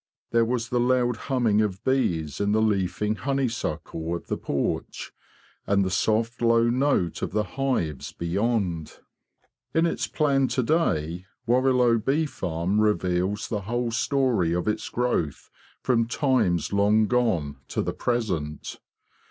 [0.31, 5.11] There was the loud humming of bees in the leafing honeysuckle of the porch,
[5.67, 8.97] and the soft low note of the hives beyond.
[9.75, 15.51] In its plan to day Warrilow Bee farm reveals the whole story of its growth
[15.83, 18.79] from times long gone to the present.